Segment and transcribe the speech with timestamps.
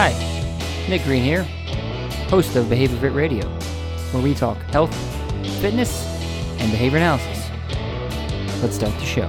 [0.00, 0.12] Hi,
[0.88, 1.42] Nick Green here,
[2.30, 3.44] host of Behavior Fit Radio,
[4.12, 4.94] where we talk health,
[5.60, 6.06] fitness,
[6.60, 7.50] and behavior analysis.
[8.62, 9.28] Let's start the show.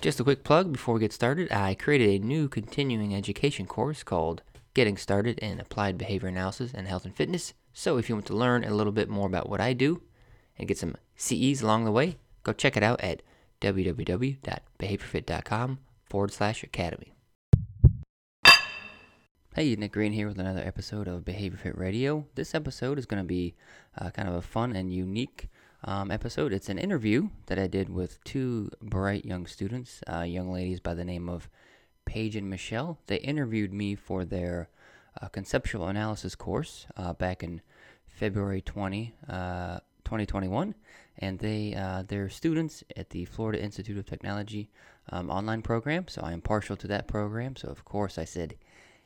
[0.00, 1.50] Just a quick plug before we get started.
[1.50, 6.86] I created a new continuing education course called Getting Started in Applied Behavior Analysis and
[6.86, 7.54] Health and Fitness.
[7.78, 10.00] So if you want to learn a little bit more about what I do
[10.58, 13.20] and get some CEs along the way, go check it out at
[13.60, 17.12] www.behaviorfit.com forward slash academy.
[19.54, 22.24] Hey, Nick Green here with another episode of Behavior Fit Radio.
[22.34, 23.54] This episode is going to be
[23.98, 25.50] uh, kind of a fun and unique
[25.84, 26.54] um, episode.
[26.54, 30.94] It's an interview that I did with two bright young students, uh, young ladies by
[30.94, 31.50] the name of
[32.06, 33.00] Paige and Michelle.
[33.06, 34.70] They interviewed me for their
[35.20, 37.60] uh, conceptual analysis course uh, back in
[38.06, 40.74] February 20, uh, 2021,
[41.18, 44.70] and they uh, they're students at the Florida Institute of Technology
[45.10, 46.08] um, online program.
[46.08, 47.56] So I am partial to that program.
[47.56, 48.56] So of course I said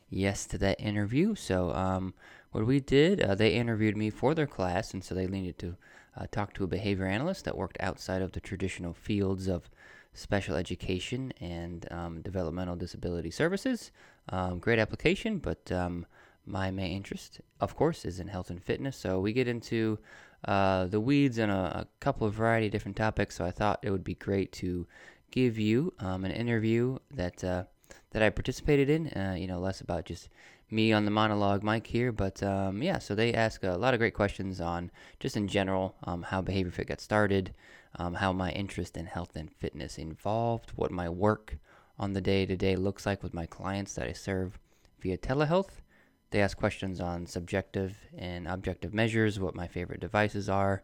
[0.09, 1.35] yes to that interview.
[1.35, 2.13] So um,
[2.51, 5.77] what we did, uh, they interviewed me for their class, and so they needed to
[6.17, 9.69] uh, talk to a behavior analyst that worked outside of the traditional fields of
[10.13, 13.91] special education and um, developmental disability services.
[14.29, 16.05] Um, great application, but um,
[16.45, 18.97] my main interest, of course, is in health and fitness.
[18.97, 19.99] So we get into
[20.45, 23.35] uh, the weeds and a, a, couple of variety of different topics.
[23.35, 24.87] So I thought it would be great to
[25.29, 27.63] give you um, an interview that uh,
[28.11, 29.07] that I participated in.
[29.09, 30.29] Uh, you know, less about just
[30.69, 32.97] me on the monologue mic here, but um, yeah.
[32.97, 36.71] So they ask a lot of great questions on just in general um, how Behavior
[36.71, 37.53] Fit got started,
[37.97, 41.57] um, how my interest in health and fitness evolved, what my work
[42.01, 44.57] on the day to day looks like with my clients that I serve
[44.99, 45.69] via telehealth.
[46.31, 50.81] They ask questions on subjective and objective measures, what my favorite devices are.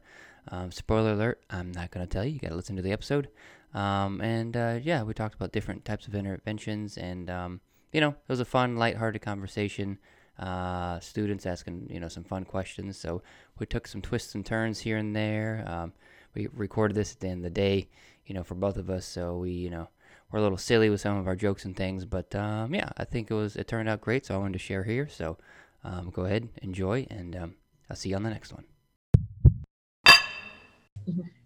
[0.49, 2.33] Um, spoiler alert, I'm not going to tell you.
[2.33, 3.29] You got to listen to the episode.
[3.73, 8.09] Um, and uh, yeah, we talked about different types of interventions, and um, you know,
[8.09, 9.97] it was a fun, lighthearted conversation.
[10.37, 13.23] Uh, students asking you know some fun questions, so
[13.57, 15.65] we took some twists and turns here and there.
[15.67, 15.93] Um,
[16.35, 17.89] we recorded this at the end of the day,
[18.25, 19.89] you know, for both of us, so we you know
[20.31, 23.05] we're a little silly with some of our jokes and things, but um, yeah, I
[23.05, 25.07] think it was it turned out great, so I wanted to share here.
[25.07, 25.37] So
[25.83, 27.55] um, go ahead, enjoy, and um,
[27.89, 28.65] I'll see you on the next one.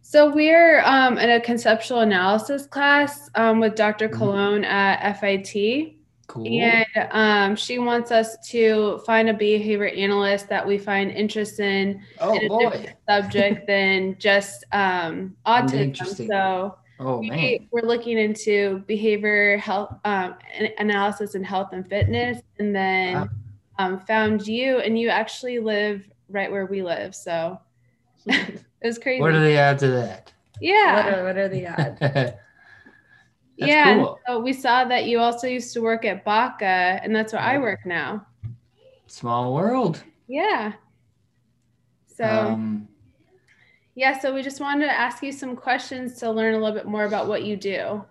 [0.01, 4.09] So we're um, in a conceptual analysis class um, with Dr.
[4.09, 4.17] Mm-hmm.
[4.17, 5.95] Cologne at FIT.
[6.27, 6.47] Cool.
[6.47, 12.01] And um, she wants us to find a behavior analyst that we find interest in,
[12.19, 12.59] oh, in a boy.
[12.59, 16.27] different subject than just um, autism.
[16.27, 20.35] So Oh we, man, we're looking into behavior health um,
[20.77, 23.29] analysis and health and fitness, and then wow.
[23.79, 27.15] um, found you, and you actually live right where we live.
[27.15, 27.59] So
[28.27, 29.19] it was crazy.
[29.19, 30.31] What are the odds of that?
[30.59, 30.95] Yeah.
[30.95, 32.33] What are, what are the odds?
[33.55, 33.95] yeah.
[33.95, 34.19] Cool.
[34.27, 37.57] So we saw that you also used to work at Baca, and that's where I
[37.57, 38.27] work now.
[39.07, 40.03] Small world.
[40.27, 40.73] Yeah.
[42.05, 42.25] So.
[42.25, 42.87] Um,
[43.95, 46.85] yeah, so we just wanted to ask you some questions to learn a little bit
[46.85, 48.03] more about what you do.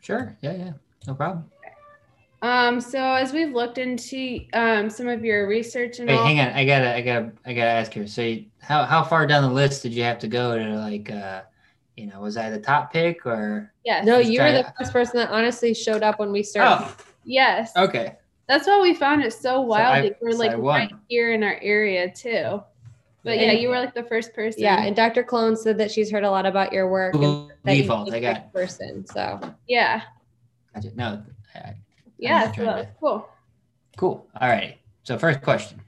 [0.00, 0.36] Sure.
[0.42, 0.72] Yeah, yeah.
[1.06, 1.50] No problem.
[2.42, 6.40] Um, so as we've looked into um, some of your research and Wait, all- hang
[6.40, 8.06] on, I gotta, I gotta, I gotta ask here.
[8.06, 11.10] So, you, how how far down the list did you have to go to like,
[11.10, 11.42] uh,
[11.96, 13.72] you know, was I the top pick or?
[13.84, 14.02] Yeah.
[14.04, 16.84] No, you were the first person that honestly showed up when we started.
[16.86, 16.96] Oh.
[17.24, 17.72] Yes.
[17.76, 18.16] Okay.
[18.46, 20.04] That's why we found it so wild.
[20.04, 22.62] So I, we're so like right here in our area too.
[23.24, 24.62] But yeah, you were like the first person.
[24.62, 25.24] Yeah, and Dr.
[25.24, 27.14] Clone said that she's heard a lot about your work.
[27.14, 29.06] and default, I got person.
[29.06, 30.02] So yeah.
[30.74, 30.90] Gotcha.
[30.94, 31.22] No.
[31.54, 31.74] I,
[32.18, 33.28] yeah, so that was cool.
[33.96, 34.28] Cool.
[34.40, 34.78] All right.
[35.04, 35.80] So first question.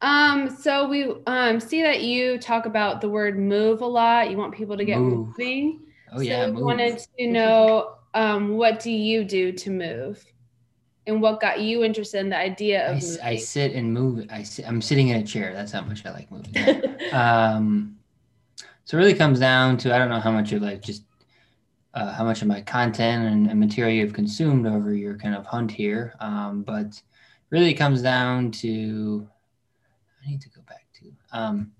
[0.00, 4.30] Um, so we um see that you talk about the word move a lot.
[4.30, 5.28] You want people to get move.
[5.28, 5.80] moving.
[6.12, 6.46] Oh yeah.
[6.46, 10.24] So wanted to know um what do you do to move?
[11.06, 14.42] And what got you interested in the idea of I, I, sit and move I
[14.42, 15.52] sit, i'm sitting in a chair.
[15.52, 16.56] That's how much i like moving
[17.12, 17.96] um
[18.84, 21.04] so it really comes down to i don't know how much of like just
[21.94, 25.46] uh, how much of my content and, and, material you've consumed over your kind of
[25.46, 26.16] hunt here.
[26.18, 27.00] Um, but
[27.50, 29.28] really it comes down to
[30.20, 31.70] i need to go back to um,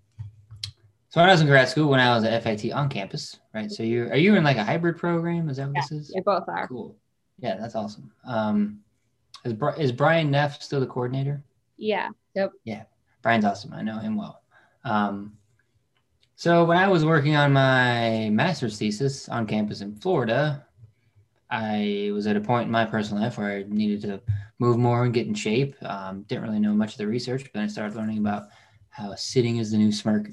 [1.09, 3.71] so when i was in grad school when i was at fit on campus right?
[3.71, 5.49] So you are you in like a hybrid program?
[5.49, 6.13] Is that what yeah, this is?
[6.15, 6.69] they both are.
[6.69, 6.97] Cool.
[7.39, 8.13] Yeah that's awesome.
[8.27, 8.81] Um,
[9.45, 11.43] is, is Brian Neff still the coordinator?
[11.77, 12.09] Yeah.
[12.35, 12.53] Yep.
[12.65, 12.85] Yeah.
[13.23, 13.73] Brian's awesome.
[13.73, 14.43] I know him well.
[14.85, 15.37] Um,
[16.37, 20.67] so when I was working on my master's thesis on campus in Florida,
[21.51, 24.21] I was at a point in my personal life where I needed to
[24.59, 25.77] move more and get in shape.
[25.83, 28.49] Um, didn't really know much of the research, but I started learning about
[28.91, 30.29] how sitting is the new smirk,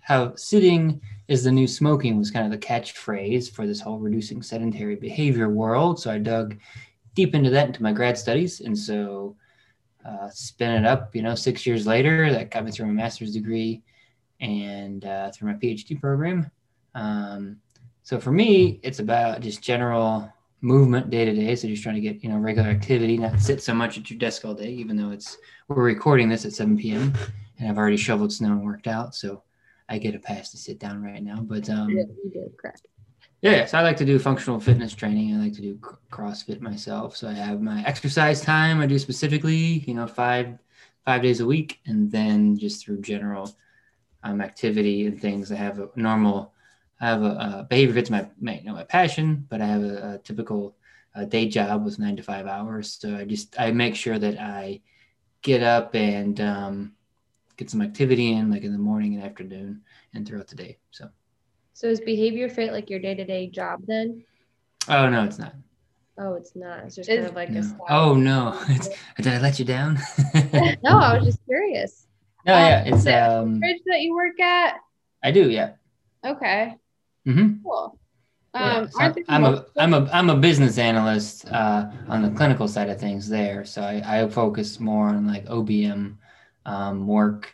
[0.00, 4.42] how sitting is the new smoking was kind of the catchphrase for this whole reducing
[4.42, 6.00] sedentary behavior world.
[6.00, 6.58] So I dug
[7.14, 9.36] deep into that into my grad studies, and so
[10.04, 11.14] uh, spin it up.
[11.14, 13.82] You know, six years later, that got me through my master's degree
[14.40, 16.50] and uh, through my PhD program.
[16.94, 17.56] Um,
[18.02, 20.30] so for me, it's about just general
[20.60, 21.54] movement day to day.
[21.54, 24.18] So just trying to get you know regular activity, not sit so much at your
[24.18, 24.70] desk all day.
[24.70, 25.38] Even though it's
[25.68, 27.12] we're recording this at 7 p.m.
[27.58, 29.42] and I've already shoveled snow and worked out, so
[29.88, 31.40] I get a pass to sit down right now.
[31.40, 32.86] But um, Yeah, you did correct.
[33.44, 35.34] Yeah, so I like to do functional fitness training.
[35.34, 35.76] I like to do
[36.10, 37.14] CrossFit myself.
[37.14, 40.58] So I have my exercise time I do specifically, you know, five
[41.04, 43.54] five days a week, and then just through general
[44.22, 46.54] um, activity and things, I have a normal.
[47.02, 49.82] I have a, a behavior fit's my, my you know my passion, but I have
[49.82, 50.74] a, a typical
[51.14, 52.96] uh, day job with nine to five hours.
[52.98, 54.80] So I just I make sure that I
[55.42, 56.94] get up and um,
[57.58, 59.82] get some activity in, like in the morning and afternoon,
[60.14, 60.78] and throughout the day.
[60.92, 61.10] So.
[61.74, 64.24] So is behavior fit like your day to day job then?
[64.88, 65.54] Oh no, it's not.
[66.16, 66.84] Oh, it's not.
[66.84, 67.60] It's just Is- kind of like No.
[67.60, 67.78] a side.
[67.88, 68.58] Oh no!
[68.68, 68.88] It's,
[69.18, 69.98] did I let you down?
[70.52, 72.06] no, No, I was just curious.
[72.46, 74.76] yeah, Um, it's is it um, Bridge that you work at?
[75.22, 75.72] I do, yeah.
[76.24, 76.74] Okay,
[77.26, 77.62] Mm-hmm.
[77.64, 77.98] cool.
[78.54, 78.76] yeah.
[78.78, 82.30] Um, So aren't I'm a multiple- I'm a I'm a business analyst uh, on the
[82.30, 83.64] clinical side of things there.
[83.64, 86.16] So I, I focus more on like OBM
[86.66, 87.52] um, work,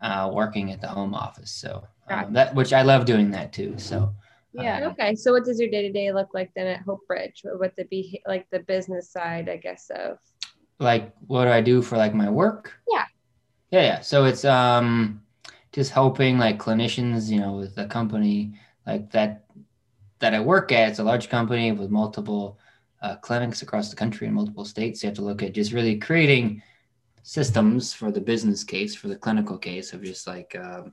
[0.00, 1.52] uh, working at the home office.
[1.52, 1.88] So Gotcha.
[2.12, 3.74] Um, that which I love doing that too.
[3.78, 4.14] So
[4.52, 4.88] yeah.
[4.90, 7.44] Okay, so what does your day to day look like then at Hopebridge?
[7.44, 10.18] What the be like the business side, I guess of.
[10.78, 12.72] like what do I do for like my work?
[12.90, 13.04] Yeah.
[13.70, 14.00] Yeah, yeah.
[14.00, 15.22] So it's um
[15.72, 18.54] just helping like clinicians, you know, with the company
[18.86, 19.44] like that
[20.18, 20.90] that I work at.
[20.90, 22.58] It's a large company with multiple
[23.00, 25.02] uh, clinics across the country in multiple states.
[25.02, 26.62] You have to look at just really creating
[27.22, 30.92] systems for the business case, for the clinical case of just like um,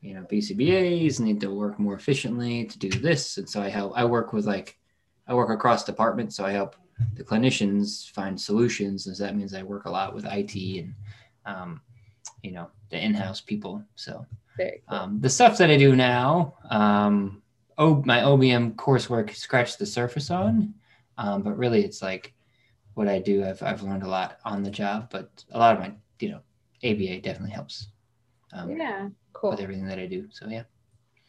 [0.00, 3.38] you know, BCBAs need to work more efficiently to do this.
[3.38, 4.78] And so I help I work with like
[5.28, 6.76] I work across departments, so I help
[7.14, 9.06] the clinicians find solutions.
[9.06, 10.94] And so that means I work a lot with IT and,
[11.46, 11.80] um,
[12.42, 13.82] you know, the in-house people.
[13.94, 14.26] So
[14.56, 14.70] cool.
[14.88, 17.42] um, the stuff that I do now, um,
[17.78, 20.74] oh, my OBM coursework scratched the surface on,
[21.18, 22.34] um, but really it's like
[22.94, 23.44] what I do.
[23.44, 26.40] I've, I've learned a lot on the job, but a lot of my, you know,
[26.84, 27.88] ABA definitely helps
[28.52, 29.08] um, Yeah.
[29.32, 29.50] cool.
[29.50, 30.28] with everything that I do.
[30.30, 30.64] So yeah.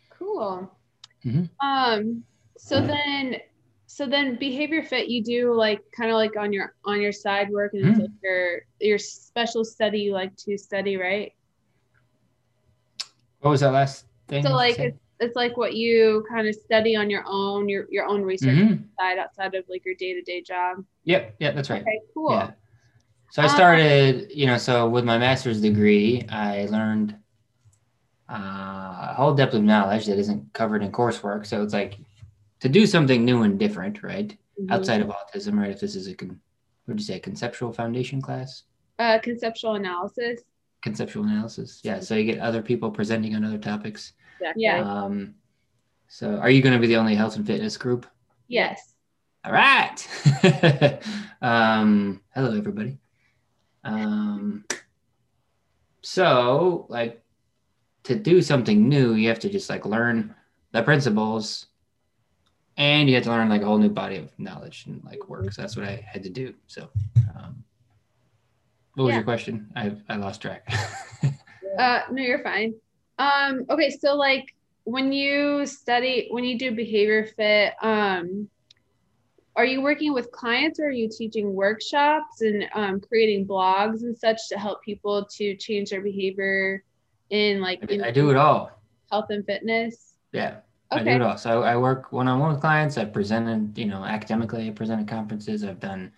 [0.10, 0.72] Cool.
[1.26, 1.50] Mhm.
[1.60, 2.24] Um.
[2.58, 3.38] So then,
[3.88, 5.08] so then, behavior fit.
[5.08, 8.02] You do like kind of like on your on your side work, and it's Mhm.
[8.02, 10.00] like your your special study.
[10.00, 11.34] You like to study, right?
[13.40, 14.44] What was that last thing?
[14.44, 18.06] So like it's it's like what you kind of study on your own, your your
[18.06, 18.84] own research Mhm.
[19.00, 20.84] side outside of like your day to day job.
[21.06, 21.36] Yep.
[21.40, 21.82] Yeah, that's right.
[21.82, 22.02] Okay.
[22.14, 22.32] Cool.
[22.32, 22.52] Yeah.
[23.32, 27.16] So I Um, started, you know, so with my master's degree, I learned
[28.30, 31.46] uh, a whole depth of knowledge that isn't covered in coursework.
[31.46, 31.98] So it's like
[32.62, 34.36] to do something new and different, right?
[34.60, 34.72] Mhm.
[34.72, 35.72] Outside of autism, right?
[35.72, 36.40] If this is a, con-
[36.86, 38.64] what would you say, conceptual foundation class?
[39.00, 40.42] Uh, conceptual analysis.
[40.82, 41.82] Conceptual analysis.
[41.84, 42.00] Yeah.
[42.00, 44.14] So you get other people presenting on other topics.
[44.40, 44.64] Exactly.
[44.64, 44.82] Yeah.
[44.82, 45.36] Um,
[46.08, 48.06] so are you going to be the only health and fitness group?
[48.48, 48.94] Yes.
[49.46, 51.02] All right.
[51.42, 52.98] um, hello, everybody.
[53.84, 54.66] Um,
[56.02, 57.22] so, like,
[58.04, 60.36] to do something new, you have to just like learn
[60.72, 61.68] the principles,
[62.78, 65.52] and you have to learn like a whole new body of knowledge and like work.
[65.54, 66.54] So that's what I had to do.
[66.68, 66.90] So,
[67.36, 67.64] um,
[68.96, 69.18] what was Yeah.
[69.18, 69.70] your question?
[69.76, 70.68] I I lost track.
[71.76, 72.76] Uh, no, you're fine.
[73.18, 74.54] Um, okay, so like
[74.84, 78.50] when you study, when you do behavior fit, um,
[79.56, 84.18] are you working with clients or are you teaching workshops and um, creating blogs and
[84.18, 86.84] such to help people to change their behavior
[87.30, 88.72] in like I, do- in I do it all.
[89.12, 90.16] health and fitness?
[90.32, 90.58] Yeah.
[90.92, 91.38] I do it all.
[91.38, 93.00] So I work one on one with clients.
[93.00, 95.64] I've presented, you know, academically, I presented conferences.
[95.64, 96.12] I've done,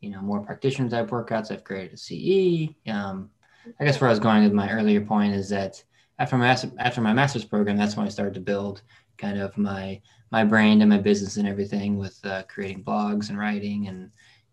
[0.00, 1.50] you know, more practitioner type workouts.
[1.50, 2.74] I've created a CE.
[2.90, 3.30] Um,
[3.78, 5.82] I guess where I was going with my earlier point is that
[6.18, 8.82] after my after my master's program, that's when I started to build
[9.18, 10.00] kind of my
[10.30, 14.10] my brand and my business and everything with uh, creating blogs and writing and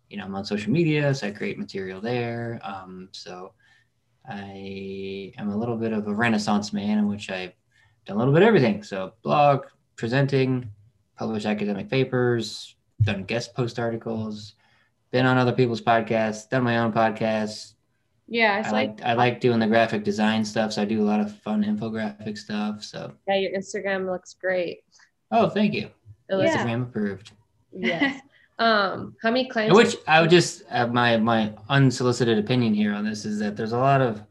[0.08, 2.60] you know I'm on social media, so I create material there.
[2.62, 3.52] Um, so
[4.28, 7.52] I am a little bit of a renaissance man in which I've
[8.04, 8.82] done a little bit of everything.
[8.82, 10.70] So blog, presenting,
[11.16, 14.54] publish academic papers, done guest post articles,
[15.10, 17.74] been on other people's podcasts, done my own podcasts.
[18.32, 21.18] Yeah, I like I like doing the graphic design stuff, so I do a lot
[21.20, 22.82] of fun infographic stuff.
[22.84, 24.84] So Yeah, your Instagram looks great.
[25.32, 25.88] oh, thank you.
[26.30, 26.64] It looks Yeah.
[26.64, 27.32] Instagram approved.
[27.72, 28.20] yes.
[28.60, 29.74] Um, how many clients?
[29.74, 33.72] Which I would just uh, my my unsolicited opinion here on this is that there's
[33.72, 34.22] a lot of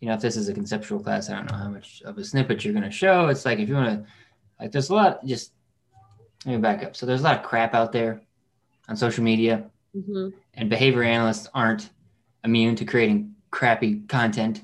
[0.00, 2.24] you know, if this is a conceptual class, I don't know how much of a
[2.24, 3.28] snippet you're going to show.
[3.28, 4.10] It's like if you want to,
[4.58, 5.24] like, there's a lot.
[5.26, 5.52] Just
[6.46, 6.96] let me back up.
[6.96, 8.22] So there's a lot of crap out there
[8.88, 10.32] on social media, Mhm.
[10.54, 11.90] and behavior analysts aren't
[12.44, 14.62] immune to creating crappy content.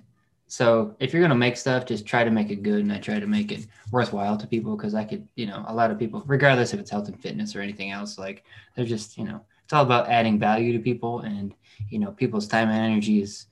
[0.49, 2.99] So if you're going to make stuff, just try to make it good, and I
[2.99, 5.99] try to make it worthwhile to people because I could, you know, a lot of
[5.99, 8.45] people, regardless if it's health and fitness or anything else, like
[8.77, 11.55] they're just, you know, it's all about adding value to people, and
[11.89, 13.47] you know, people's time and energy is,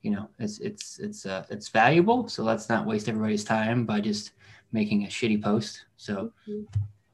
[0.00, 2.26] you know, it's it's it's uh, it's valuable.
[2.26, 4.32] So let's not waste everybody's time by just
[4.72, 5.84] making a shitty post.
[5.98, 6.66] So Mhm.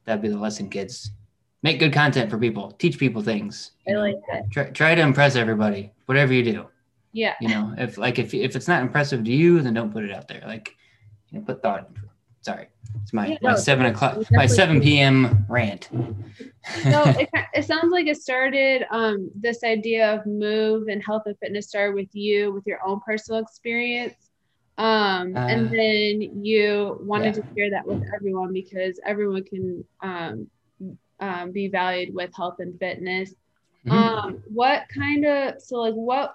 [0.05, 1.11] that'd be the lesson, kids.
[1.65, 2.71] Make good content for people.
[2.79, 3.73] Teach people things.
[3.89, 4.51] I like that.
[4.53, 5.93] Try, try to impress everybody.
[6.07, 6.67] Whatever you do,
[7.13, 7.35] Yeah.
[7.41, 10.11] you know, if like if if it's not impressive to you, then don't put it
[10.13, 10.43] out there.
[10.47, 10.75] Like,
[11.31, 11.89] you know, put thought.
[11.89, 12.09] into it.
[12.41, 12.67] Sorry,
[13.03, 15.45] it's my Yeah, my no, seven o'clock, my seven p.m.
[15.49, 15.89] rant.
[15.93, 21.39] so it, it sounds like it started um, this idea of move and health and
[21.39, 24.15] fitness started with you with your own personal experience
[24.79, 27.43] um, Uh, and then you wanted yeah.
[27.43, 30.47] to share that with everyone because everyone can um,
[31.21, 33.35] um, be valued with health and fitness
[33.87, 33.93] Mhm.
[33.93, 36.33] um, what kind of so like what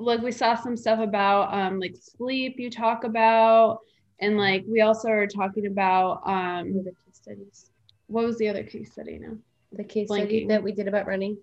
[0.00, 3.78] like we saw some stuff about um like sleep you talk about
[4.20, 7.70] and like we also are talking about um The case studies.
[8.06, 9.34] what was the other case study now
[9.72, 11.36] The case study that we did about running.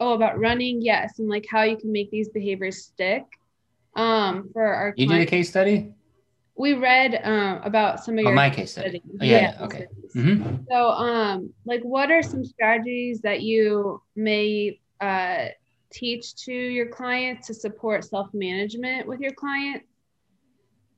[0.00, 3.24] oh about running yes and like how you can make these behaviors stick
[3.96, 5.92] um for our you did a case study?
[6.56, 9.00] we read um about some of Oh, your my case study.
[9.00, 9.18] studies.
[9.20, 9.86] Oh, yeah, yeah, okay.
[9.86, 10.12] studies.
[10.14, 15.48] hmm So, um, like, what are some strategies that you may uh,
[15.92, 19.86] teach to your clients to support self management with your clients?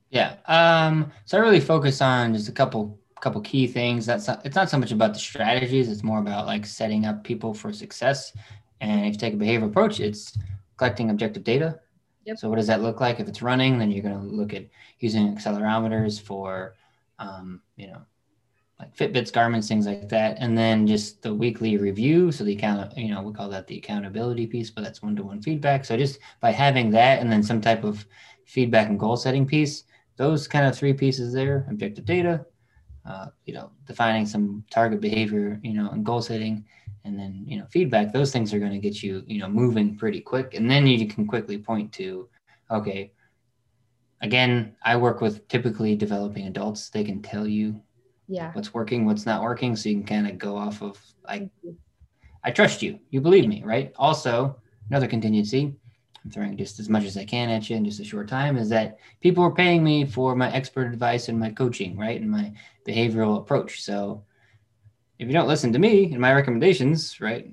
[0.09, 0.35] Yeah.
[0.45, 4.05] Um, so I really focus on just a couple couple key things.
[4.05, 5.89] That's not, it's not so much about the strategies.
[5.89, 8.31] It's more about like setting up people for success.
[8.79, 10.37] And if you take a behavioral approach, it's
[10.77, 11.79] collecting objective data.
[12.25, 12.37] Yep.
[12.37, 13.19] So what does that look like?
[13.19, 14.65] If it's running, then you're going to look at
[14.99, 16.75] using accelerometers for,
[17.19, 18.01] um, you know,
[18.79, 22.31] like Fitbits, Garmin's, things like that, and then just the weekly review.
[22.31, 25.83] So the account, you know, we call that the accountability piece, but that's one-to-one feedback.
[25.83, 28.05] So just by having that, and then some type of
[28.45, 29.83] feedback and goal setting piece,
[30.15, 32.45] those kind of three pieces there: objective data,
[33.05, 36.63] uh, you know, defining some target behavior, you know, and goal setting,
[37.03, 38.13] and then you know, feedback.
[38.13, 41.07] Those things are going to get you, you know, moving pretty quick, and then you
[41.07, 42.29] can quickly point to,
[42.69, 43.11] okay.
[44.21, 46.89] Again, I work with typically developing adults.
[46.89, 47.79] They can tell you
[48.27, 48.51] Yeah.
[48.53, 51.49] what's working, what's not working, so you can kind of go off of I
[52.43, 52.99] I trust you.
[53.09, 53.93] You believe me, right?
[53.97, 54.57] Also,
[54.89, 55.73] another contingency,
[56.23, 58.57] I'm throwing just as much as I can at you in just a short time,
[58.57, 62.19] is that people are paying me for my expert advice and my coaching, right?
[62.19, 62.53] And my
[62.85, 63.81] behavioral approach.
[63.81, 64.23] So
[65.19, 67.51] if you don't listen to me and my recommendations, right?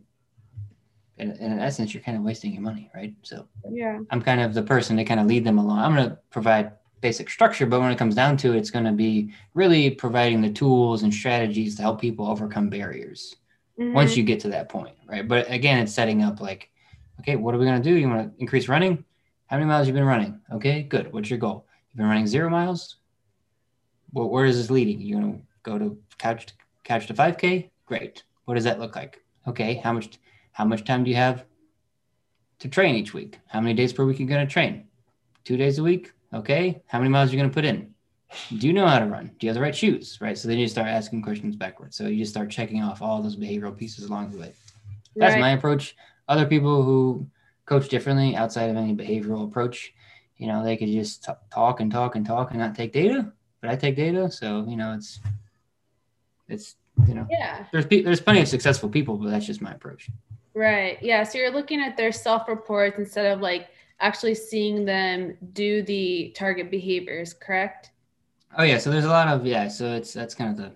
[1.18, 3.14] In, in essence, you're kind of wasting your money, right?
[3.22, 4.00] So Yeah.
[4.10, 5.78] I'm kind of the person to kind of lead them along.
[5.78, 6.72] I'm going to provide
[7.04, 10.40] basic structure, but when it comes down to it, it's going to be really providing
[10.40, 13.36] the tools and strategies to help people overcome barriers
[13.76, 14.20] once mm-hmm.
[14.20, 15.28] you get to that point, right?
[15.28, 16.70] But again, it's setting up like,
[17.20, 17.94] okay, what are we going to do?
[17.94, 19.04] You want to increase running?
[19.48, 20.40] How many miles you been running?
[20.50, 21.12] Okay, good.
[21.12, 21.66] What's your goal?
[21.90, 22.96] You've been running zero miles.
[24.14, 24.98] Well, where is this leading?
[25.02, 27.68] You going to go to couch to, couch to 5K?
[27.84, 28.22] Great.
[28.46, 29.22] What does that look like?
[29.46, 30.18] Okay, how much
[30.52, 31.44] how much time do you have
[32.60, 33.40] to train each week?
[33.46, 34.86] How many days per week are you going to train?
[35.44, 36.13] Two days a week?
[36.34, 36.82] Okay.
[36.86, 37.94] How many miles are you going to put in?
[38.58, 39.26] Do you know how to run?
[39.38, 40.18] Do you have the right shoes?
[40.20, 40.36] Right.
[40.36, 41.96] So then you start asking questions backwards.
[41.96, 44.52] So you just start checking off all those behavioral pieces along the way.
[45.14, 45.40] That's Right.
[45.40, 45.94] my approach.
[46.28, 47.28] Other people who
[47.66, 49.94] coach differently outside of any behavioral approach,
[50.36, 53.32] you know, they could just t- talk and talk and talk and not take data.
[53.60, 55.20] But I take data, so you know, it's
[56.48, 56.76] it's
[57.08, 57.64] you know, Yeah.
[57.72, 60.10] there's pe- there's plenty of successful people, but that's just my approach.
[60.54, 61.00] Right.
[61.02, 61.22] Yeah.
[61.24, 63.68] So you're looking at their self reports instead of like
[64.04, 67.90] actually seeing them do the target behaviors, correct?
[68.56, 70.72] Oh yeah, so there's a lot of yeah, so it's that's kind of the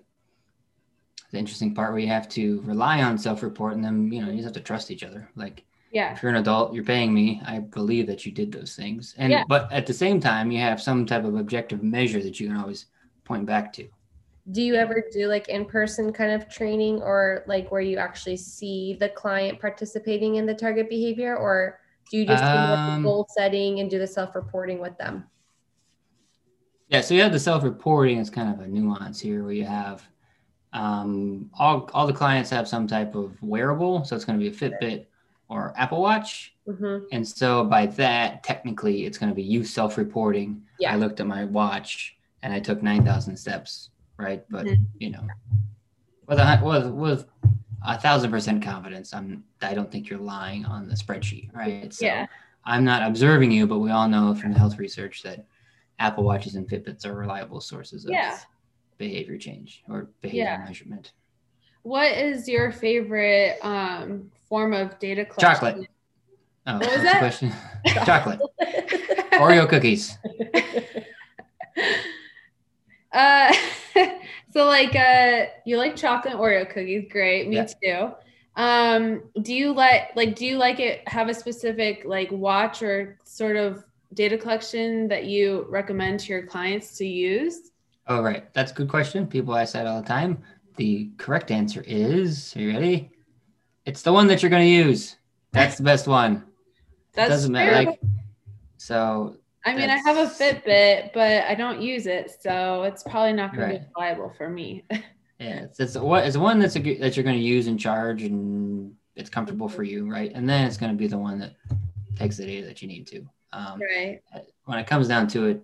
[1.31, 4.37] the interesting part where you have to rely on self-report and then you know you
[4.37, 5.29] just have to trust each other.
[5.35, 6.11] Like Yeah.
[6.13, 7.39] if you're an adult, you're paying me.
[7.45, 9.43] I believe that you did those things, and Yeah.
[9.47, 12.57] but at the same time, you have some type of objective measure that you can
[12.57, 12.87] always
[13.25, 13.87] point back to.
[14.51, 18.37] Do you ever do like in person kind of training or like where you actually
[18.37, 23.03] see the client participating in the target behavior or do you just do the Um,
[23.03, 25.25] goal setting and do the self reporting with them?
[26.87, 30.07] Yeah, so you have the self-reporting is kind of a nuance here where you have
[30.73, 34.49] um, all all the clients have some type of wearable, so it's going to be
[34.49, 35.05] a Fitbit
[35.49, 37.05] or Apple Watch, Mm-hmm.
[37.11, 40.61] and so by that, technically, it's going to be you self-reporting.
[40.79, 40.93] Yeah.
[40.93, 44.43] I looked at my watch and I took nine thousand steps, right?
[44.49, 44.85] But Mhm.
[44.99, 45.27] you know,
[46.27, 47.25] with a with with
[47.85, 51.93] a thousand percent confidence, I'm I don't think you're lying on the spreadsheet, right?
[51.93, 52.25] So Yeah.
[52.65, 55.45] I'm not observing you, but we all know from the health research that
[55.97, 58.37] Apple Watches and Fitbits are reliable sources of Yeah.
[58.97, 60.65] behavior change or behavior Yeah.
[60.65, 61.13] measurement.
[61.83, 65.39] What is your favorite um, form of data collection?
[65.71, 65.87] Chocolate.
[66.67, 67.17] Oh, What was that?
[67.19, 67.51] question?
[68.05, 68.39] Chocolate.
[69.33, 70.17] Oreo cookies.
[73.11, 73.51] Uh,
[74.51, 77.05] so like uh, you like chocolate Oreo cookies?
[77.11, 77.67] Great, me Yeah.
[77.83, 78.11] too.
[78.55, 83.17] Um, do you like like do you like it have a specific like watch or
[83.23, 87.71] sort of data collection that you recommend to your clients to use?
[88.07, 88.51] Oh, right.
[88.53, 89.27] That's a good question.
[89.27, 90.41] People ask that all the time.
[90.77, 93.11] The correct answer is, are you ready?
[93.85, 95.15] It's the one that you're going to use.
[95.51, 96.43] That's the best one.
[97.15, 97.71] It doesn't matter.
[97.71, 97.99] Like,
[98.77, 99.37] so
[99.69, 103.55] I mean, I have a Fitbit, but I don't use it, so it's probably not
[103.55, 104.83] going to be reliable for me.
[105.39, 108.23] Yeah, it's it's what it's one that's a, that you're going to use and charge,
[108.23, 110.31] and it's comfortable for you, right?
[110.35, 111.55] And then it's going to be the one that
[112.17, 113.25] takes the data that you need to.
[113.53, 114.19] Um, right.
[114.65, 115.63] when it comes down to it,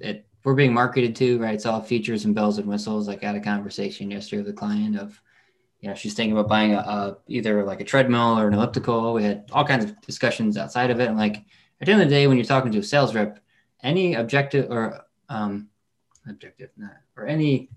[0.00, 1.54] it we're being marketed to, right?
[1.54, 3.08] It's all features and bells and whistles.
[3.08, 5.20] Like I had a conversation yesterday with a client of,
[5.80, 9.14] you know, she's thinking about buying a, a either like a treadmill or an elliptical.
[9.14, 11.08] We had all kinds of discussions outside of it.
[11.08, 11.44] And like
[11.80, 13.38] at the end of the day, when you're talking to a sales rep,
[13.82, 15.68] any objective or um,
[16.28, 17.68] objective, not or any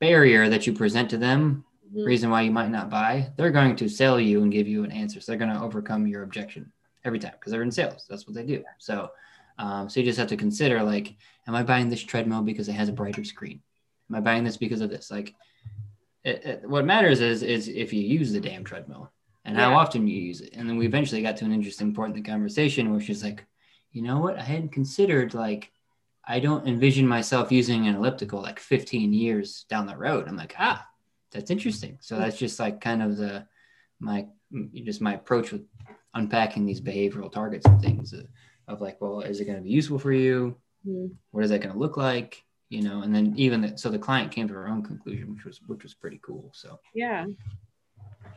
[0.00, 2.04] barrier that you present to them, Mhm.
[2.06, 4.90] reason why you might not buy, they're going to sell you and give you an
[4.92, 5.20] answer.
[5.20, 6.72] So they're going to overcome your objection
[7.04, 8.06] every time because they're in sales.
[8.08, 8.64] That's what they do.
[8.78, 9.10] So,
[9.58, 11.14] um, so you just have to consider like,
[11.46, 13.62] am I buying this treadmill because it has a brighter screen?
[14.10, 15.10] Am I buying this because of this?
[15.10, 15.34] Like,
[16.24, 19.12] it, it, what matters is is if you use the damn treadmill
[19.46, 20.50] and how often you use it.
[20.54, 23.46] And then we eventually got to an interesting point in the conversation where she's like,
[23.92, 24.36] you know what?
[24.38, 25.70] I hadn't considered like,
[26.26, 30.26] I don't envision myself using an elliptical like 15 years down the road.
[30.26, 30.84] I'm like, ah,
[31.30, 31.98] that's interesting.
[32.00, 33.46] So that's just like kind of the
[34.00, 34.26] my
[34.84, 35.62] just my approach with
[36.14, 38.26] unpacking these behavioral targets and things of,
[38.68, 40.56] of like, well, is it going to be useful for you?
[40.86, 41.12] Mhm.
[41.30, 42.44] What is that going to look like?
[42.68, 45.44] You know, and then even the, so the client came to her own conclusion, which
[45.44, 46.50] was which was pretty cool.
[46.52, 47.26] So Yeah.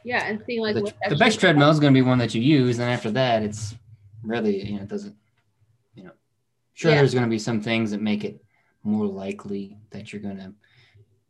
[0.03, 2.33] Yeah, and seeing like the, what the best treadmill is going to be one that
[2.33, 3.75] you use, and after that, it's
[4.23, 5.15] really you know it doesn't
[5.95, 6.11] you know
[6.73, 6.97] sure Yeah.
[6.97, 8.43] there's going to be some things that make it
[8.83, 10.53] more likely that you're going to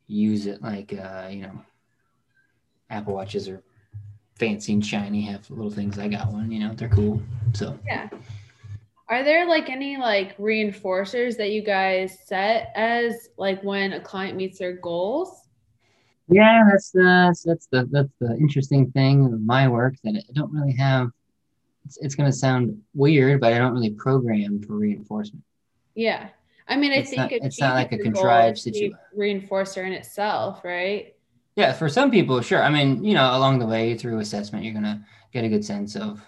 [0.08, 1.62] use it, like uh, you know
[2.90, 3.64] Apple watches are
[4.38, 6.00] fancy and shiny, have little things.
[6.00, 7.22] I got one, you know, they're cool.
[7.54, 8.10] So Yeah.
[9.10, 14.38] Are there like any like reinforcers that you guys set as like when a client
[14.38, 15.49] meets their goals?
[16.30, 20.52] Yeah, that's the that's, the that's the interesting thing of my work that I don't
[20.54, 21.10] really have.
[21.86, 25.44] It's, it's going to sound weird, but I don't really program for reinforcement.
[25.96, 26.30] Yeah.
[26.68, 29.94] I mean, I It's think not- it's it's not like a contrived situ- reinforcer in
[29.94, 31.16] itself, right?
[31.56, 32.62] Yeah, for some people, sure.
[32.62, 35.96] I mean, you know, along the way through assessment, you're gonna get a good sense
[35.96, 36.22] of,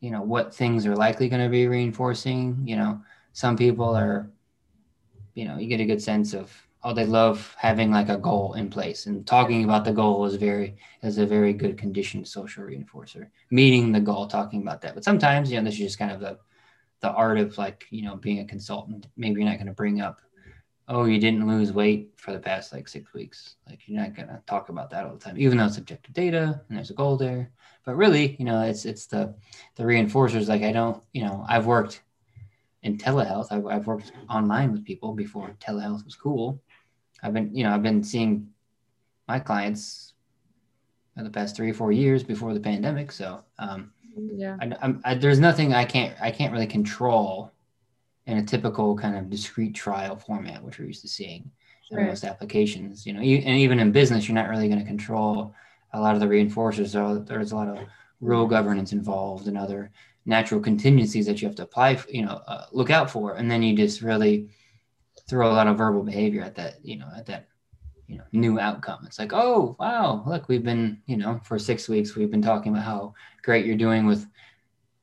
[0.00, 2.62] you know, what things are likely going to be reinforcing.
[2.66, 3.00] You know,
[3.32, 4.30] some people are,
[5.34, 8.54] you know, you get a good sense of, oh, they love having like a goal
[8.54, 12.64] in place, and talking about the goal is very is a very good conditioned social
[12.64, 13.28] reinforcer.
[13.50, 14.94] Meeting the goal, talking about that.
[14.94, 16.38] But sometimes, you know, this is just kind of the
[17.00, 19.06] the art of like, you know, being a consultant.
[19.16, 20.20] Maybe you're not going to bring up
[20.88, 23.56] oh, you didn't lose weight for the past like six weeks.
[23.68, 26.60] Like you're not gonna talk about that all the time, even though it's objective data
[26.68, 27.50] and there's a goal there.
[27.84, 29.34] But really, you know, it's it's the
[29.76, 30.48] the reinforcers.
[30.48, 32.02] Like I don't, you know, I've worked
[32.82, 33.48] in telehealth.
[33.50, 36.62] I've, I've worked online with people before telehealth was cool.
[37.26, 38.48] I've been, you know, I've been seeing
[39.26, 40.12] my clients
[41.16, 43.10] for the past three or four years before the pandemic.
[43.10, 44.56] So um, Yeah.
[44.60, 47.52] I, I'm, I, there's nothing I can't I can't really control
[48.26, 51.50] in a typical kind of discrete trial format, which we're used to seeing
[51.90, 53.04] in most applications.
[53.06, 55.54] You know, e- and even in business, you're not really going to control
[55.92, 56.88] a lot of the reinforcers.
[56.90, 57.78] So there's a lot of
[58.20, 59.90] rule governance involved and other
[60.26, 61.98] natural contingencies that you have to apply.
[62.08, 64.48] You know, uh, look out for, and then you just really
[65.28, 66.84] throw a lot of verbal behavior at that.
[66.84, 67.48] You know, at that
[68.06, 69.00] you know new outcome.
[69.06, 72.72] It's like, oh wow, look, we've been you know for six weeks we've been talking
[72.72, 74.26] about how great you're doing with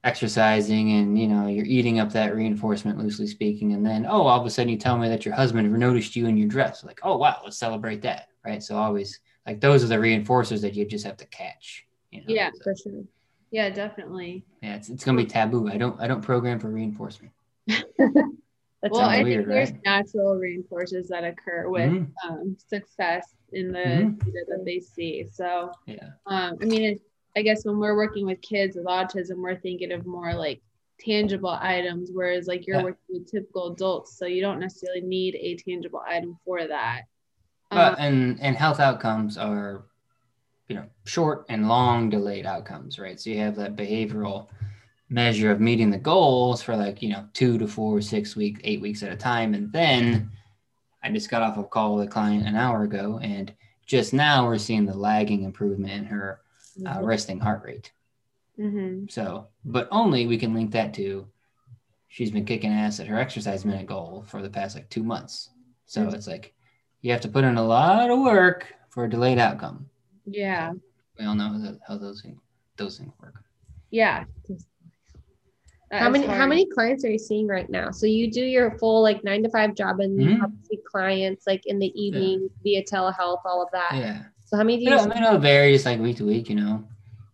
[0.05, 4.37] exercising and you know you're eating up that reinforcement loosely speaking and then oh all
[4.37, 6.99] of a sudden you tell me that your husband noticed you in your dress like
[7.03, 10.83] oh wow let's celebrate that right so always like those are the reinforcers that you
[10.85, 12.49] just have to catch you know Yeah.
[12.53, 13.03] So, For sure.
[13.51, 14.43] Yeah, definitely.
[14.61, 17.31] yeah it's, it's gonna be taboo i don't i don't program for reinforcement
[18.83, 19.81] That well, I weird, think there's right?
[19.85, 22.11] natural reinforcers that occur with Mhm.
[22.27, 24.19] um, success in the Mhm.
[24.25, 25.25] data that they see.
[25.31, 27.01] So, yeah um, I mean, it,
[27.37, 30.61] I guess when we're working with kids with autism, we're thinking of more like
[30.99, 32.83] tangible items, whereas like you're Yeah.
[32.83, 37.03] working with typical adults, so you don't necessarily need a tangible item for that.
[37.71, 39.85] But Um, and and health outcomes are,
[40.67, 43.17] you know, short and long delayed outcomes, right?
[43.19, 44.47] So you have that behavioral
[45.13, 48.81] measure of meeting the goals for like you know two to four six weeks eight
[48.81, 50.29] weeks at a time and then
[51.03, 53.53] i just got off a call with a client an hour ago and
[53.85, 56.39] just now we're seeing the lagging improvement in her
[56.87, 57.05] uh, Mhm.
[57.05, 57.91] resting heart rate
[58.59, 59.05] Mm-hmm.
[59.09, 61.27] so but only we can link that to
[62.07, 65.49] she's been kicking ass at her exercise minute goal for the past like two months
[65.85, 66.13] so Mhm.
[66.15, 66.55] it's like
[67.01, 69.87] you have to put in a lot of work for a delayed outcome
[70.25, 70.71] Yeah.
[71.19, 72.39] we all know how, that, how those things
[72.77, 73.35] those things work
[73.91, 74.25] Yeah.
[75.93, 77.91] That how many how many clients are you seeing right now?
[77.91, 80.39] So you do your full like nine to five job and you Mhm.
[80.41, 83.91] have to see clients like in the evening via telehealth, all of that.
[83.93, 84.95] yeah So how many do You you?
[84.95, 86.83] know, I mean, it'll vary like week to week, you know,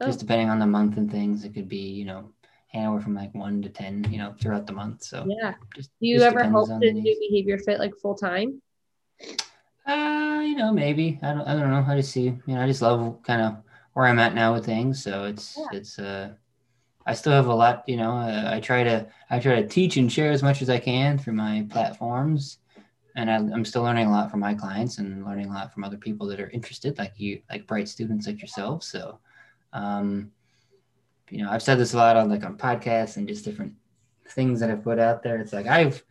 [0.03, 0.23] just Oh.
[0.23, 1.45] depending on the month and things.
[1.45, 2.33] It could be, you know,
[2.73, 5.03] anywhere from like one to 10, you know, throughout the month.
[5.03, 5.53] So, yeah.
[5.73, 8.61] just, Do you just ever hope to do behavior fit like full time?
[9.87, 11.17] Uh, you know, maybe.
[11.23, 11.85] I don't, I don't know.
[11.87, 13.55] I just see, you know, I just love kind of
[13.93, 15.01] where I'm at now with things.
[15.01, 15.77] So it's, Yeah.
[15.77, 16.33] it's, uh,
[17.09, 19.97] I still have a lot, you know, uh, I try to, I try to teach
[19.97, 22.59] and share as much as I can through my platforms.
[23.15, 25.83] And I, I'm still learning a lot from my clients and learning a lot from
[25.83, 28.83] other people that are interested, like you, like bright students like yourself.
[28.83, 29.17] So,
[29.73, 30.31] um,
[31.31, 33.73] you know, I've said this a lot on like on podcasts and just different
[34.29, 35.39] things that I've put out there.
[35.39, 36.03] It's like I've,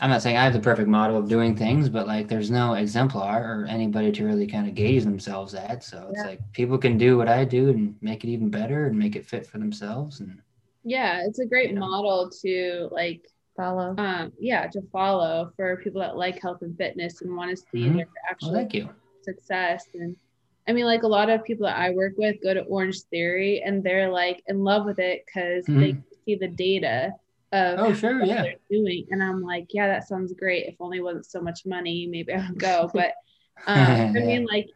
[0.00, 2.74] I'm not saying I have the perfect model of doing things, but like there's no
[2.74, 5.82] exemplar or anybody to really kind of gauge themselves at.
[5.82, 6.28] So it's Yeah.
[6.30, 9.24] like people can do what I do and make it even better and make it
[9.26, 10.20] fit for themselves.
[10.20, 10.40] And
[10.84, 11.78] Yeah, it's a great Yeah.
[11.80, 13.94] model to like Follow.
[13.96, 17.88] um yeah, to follow for people that like health and fitness and want to see
[17.88, 17.96] Mhm.
[17.96, 18.08] their
[18.42, 18.90] well, thank you.
[19.22, 20.14] success and
[20.68, 23.82] I mean like a lot of people that I work with go to Orangetheory and
[23.82, 26.02] they're like in love with it because they Mhm.
[26.24, 27.14] see the data
[27.52, 28.22] of Oh, sure.
[28.24, 28.52] Yeah.
[28.70, 30.66] doing and I'm like, yeah, that sounds great.
[30.66, 32.90] If only it wasn't so much money, maybe I would go.
[32.94, 33.12] But
[33.66, 33.76] um,
[34.16, 34.68] I mean like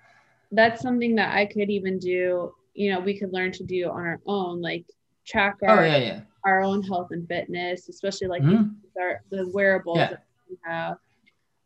[0.52, 4.00] that's something that I could even do, you know, we could learn to do on
[4.00, 4.84] our own, like
[5.26, 5.96] track Oh, our yeah.
[5.98, 6.20] Yeah.
[6.44, 8.74] our own health and fitness, especially like Mhm.
[9.00, 10.10] our, the wearables Yeah.
[10.10, 10.96] that we have.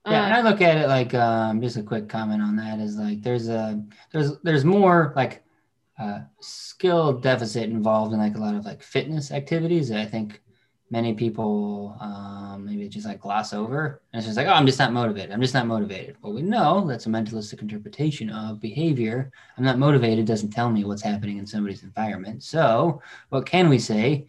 [0.06, 2.78] Yeah, and Um, I look at it like um, just a quick comment on that
[2.78, 5.44] is like there's a there's there's more like
[5.98, 10.42] uh, skill deficit involved in like a lot of like fitness activities that I think
[10.90, 14.78] many people um, maybe just like gloss over and it's just like oh I'm just
[14.78, 16.16] not motivated I'm just not motivated.
[16.22, 19.30] Well, we know that's a mentalistic interpretation of behavior.
[19.56, 22.42] I'm not motivated doesn't tell me what's happening in somebody's environment.
[22.42, 24.26] So what can we say?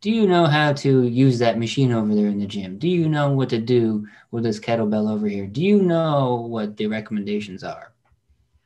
[0.00, 2.78] Do you know how to use that machine over there in the gym?
[2.78, 5.46] Do you know what to do with this kettlebell over here.
[5.46, 7.92] Do you know what the recommendations are?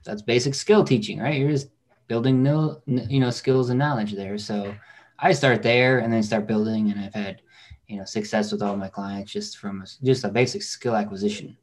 [0.02, 1.38] That's basic skill teaching, right?
[1.38, 1.68] You're just
[2.06, 4.38] building no, you know, skills and knowledge there.
[4.38, 4.74] So
[5.18, 7.42] I start there and then start building, and I've had,
[7.86, 11.56] you know, success with all my clients just from a, just a basic skill acquisition,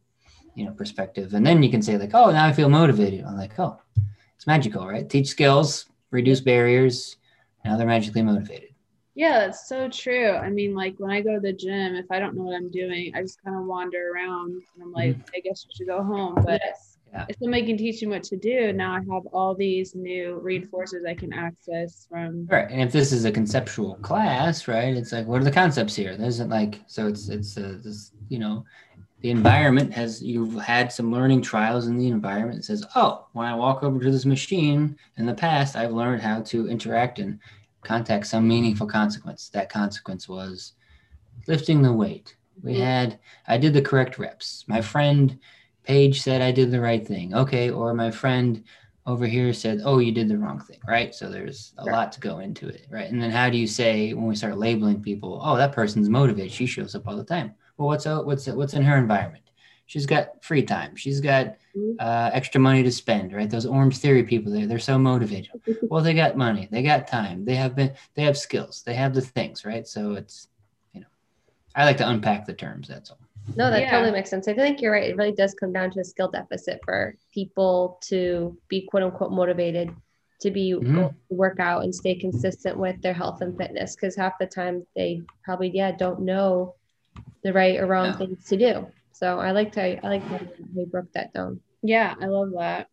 [0.55, 1.33] you know, perspective.
[1.33, 3.23] And then you can say like, oh, now I feel motivated.
[3.23, 3.79] I'm like, oh,
[4.35, 5.09] it's magical, right?
[5.09, 7.17] Teach skills, reduce barriers.
[7.63, 8.69] Now they're magically motivated.
[9.15, 10.31] yeah, that's so true.
[10.31, 12.69] I mean, like when I go to the gym, if I don't know what I'm
[12.69, 15.29] doing, I just kind of wander around and I'm like, mm-hmm.
[15.35, 16.35] I guess we should go home.
[16.45, 16.94] But yes.
[17.15, 17.25] Yeah.
[17.29, 21.07] if somebody can teach me what to do, now I have all these new reinforcers
[21.07, 22.45] I can access from.
[22.47, 25.95] Right, and if this is a conceptual class, right, it's like, what are the concepts
[25.95, 26.17] here?
[26.17, 28.65] There isn't like, so it's it's uh, this, you know,
[29.21, 32.59] the environment has you've had some learning trials in the environment.
[32.59, 36.21] It says, oh, when I walk over to this machine in the past, I've learned
[36.21, 37.39] how to interact and
[37.81, 39.49] contact some meaningful consequence.
[39.49, 40.73] That consequence was
[41.47, 42.35] lifting the weight.
[42.61, 42.79] We Mhm.
[42.83, 44.65] had, I did the correct reps.
[44.67, 45.37] My friend
[45.85, 47.33] Paige said I did the right thing.
[47.33, 48.63] Okay, or my friend
[49.05, 51.13] over here said, "Oh, you did the wrong thing," right?
[51.13, 53.09] So there's a lot to go into it, right?
[53.11, 56.51] And then how do you say when we start labeling people, "Oh, that person's motivated.
[56.51, 58.25] She shows up all the time." Well, what's out?
[58.25, 59.43] What's what's in her environment?
[59.85, 60.95] She's got free time.
[60.95, 61.95] She's got Mhm.
[61.99, 63.49] uh, extra money to spend, right?
[63.49, 65.51] Those Orangetheory people, they they're so motivated.
[65.89, 69.13] well, they got money, they got time, they have been, they have skills, they have
[69.13, 69.87] the things, right?
[69.87, 70.47] So it's,
[70.93, 71.07] you know,
[71.75, 72.87] I like to unpack the terms.
[72.87, 73.19] That's all.
[73.55, 73.91] No, that Yeah.
[73.91, 74.47] totally makes sense.
[74.47, 75.09] I think you're right.
[75.09, 79.31] It really does come down to a skill deficit for people to be quote unquote
[79.31, 79.95] motivated
[80.41, 81.13] to be Mhm.
[81.29, 85.21] work out and stay consistent with their health and fitness because half the time they
[85.43, 86.75] probably yeah don't know
[87.43, 88.17] the right or wrong Yeah.
[88.17, 88.87] things to do.
[89.13, 90.39] So I like to I like how
[90.75, 91.61] we broke that down.
[91.81, 92.89] Yeah, I love that.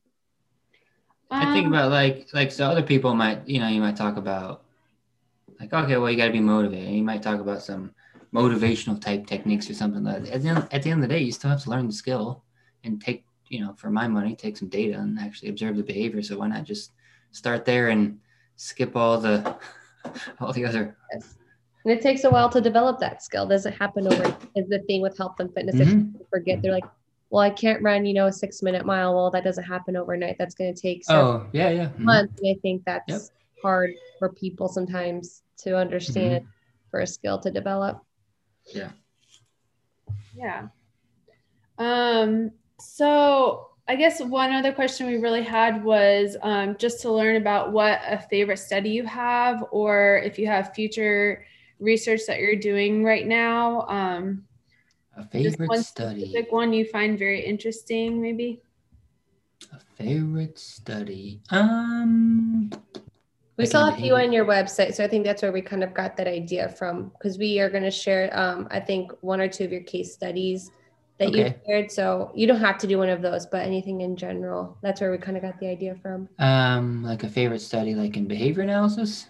[1.31, 4.17] I think Um, about like like so other people might you know you might talk
[4.17, 4.63] about
[5.59, 7.91] like okay well you got to be motivated you might talk about some
[8.35, 10.33] motivational type techniques or something like that.
[10.35, 11.93] At the, end, at the end of the day you still have to learn the
[11.93, 12.43] skill
[12.85, 16.23] and take you know for my money take some data and actually observe the behavior
[16.23, 16.93] so why not just
[17.33, 18.19] start there and
[18.57, 19.57] skip all the
[20.41, 21.37] all the other Yes.
[21.85, 23.45] And it takes a while to develop that skill.
[23.47, 25.75] Doesn't happen over is the thing with health and fitness.
[25.77, 26.13] Mhm.
[26.13, 26.85] people forget, they're like,
[27.29, 29.15] well, I can't run, you know, a six minute mile.
[29.15, 30.37] Well, that doesn't happen overnight.
[30.39, 31.99] That's going to take oh yeah yeah Mhm.
[31.99, 32.41] months.
[32.41, 33.21] And I think that's Yep.
[33.63, 36.47] hard for people sometimes to understand
[36.91, 38.01] for a skill to develop.
[38.75, 38.91] Yeah.
[40.37, 40.69] Yeah.
[41.79, 47.37] Um, so I guess one other question we really had was um, just to learn
[47.37, 51.45] about what a favorite study you have, or if you have future
[51.81, 53.83] research that you're doing right now.
[53.89, 54.45] Um,
[55.17, 56.47] A favorite one study.
[56.51, 58.63] one you find very interesting, maybe.
[59.73, 61.41] A favorite study.
[61.51, 62.71] Um.
[63.63, 65.85] We saw in a few on your website, so I think that's where we kind
[65.85, 69.41] of got that idea from because we are going to share, um, I think, one
[69.41, 70.71] or two of your case studies
[71.19, 71.91] that you shared.
[71.91, 74.77] So you don't have to do one of those, but anything in general.
[74.83, 76.29] That's where we kind of got the idea from.
[76.39, 79.27] Um, like a favorite study, like in behavior analysis.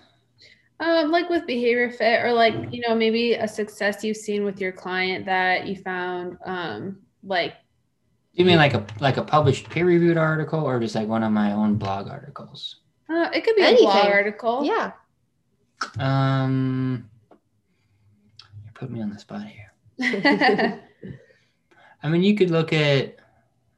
[0.81, 4.61] Um, like with behavior fit, or like you know maybe a success you've seen with
[4.61, 7.53] your client that you found, um, like
[8.35, 11.31] Do you mean like a like a published peer-reviewed article, or just like one of
[11.33, 12.82] my own blog articles?
[13.12, 14.64] Uh, it could be a blog article.
[14.64, 14.92] Yeah.
[15.98, 17.11] Um,
[18.64, 19.72] you put me on the spot here.
[22.03, 23.16] I mean, you could look at,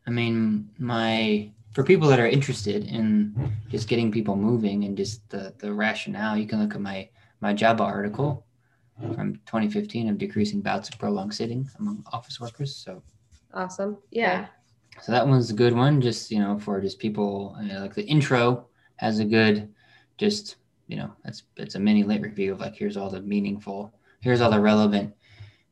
[0.07, 5.29] I mean, my for people that are interested in just getting people moving and just
[5.31, 7.09] the the rationale, you can look at my
[7.41, 8.47] my JABA article
[9.15, 12.77] from 2015 of decreasing bouts of prolonged sitting among office workers.
[12.77, 13.03] So
[13.53, 13.99] Awesome.
[14.13, 14.47] yeah.
[15.03, 16.01] so that one's a good one.
[16.01, 19.73] Just you know, for just people you know, like the intro has a good,
[20.17, 23.93] just you know, it's it's a mini lit review of like here's all the meaningful,
[24.21, 25.15] here's all the relevant,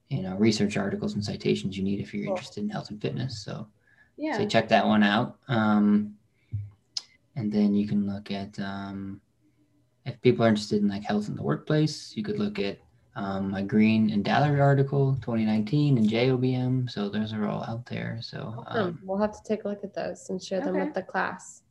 [0.09, 2.35] you know, research articles and citations you need if you're Cool.
[2.37, 3.45] interested in health and fitness.
[3.45, 3.67] So
[4.17, 4.39] Yeah.
[4.39, 5.39] so check that one out.
[5.49, 6.17] Um,
[7.37, 9.21] and then you can look at um,
[10.05, 12.79] if people are interested in like health in the workplace, you could look at
[13.15, 16.91] um, my Green and Dallery article 2019 and JOBM.
[16.91, 18.19] So those are all out there.
[18.23, 18.81] So Awesome.
[18.87, 21.62] um, we'll have to take a look at those and share them with the class.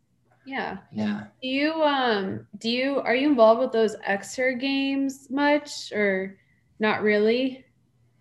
[0.46, 0.78] Yeah.
[0.92, 1.28] yeah.
[1.42, 6.38] Do you um do you are you involved with those exergames much or
[6.80, 7.66] not really?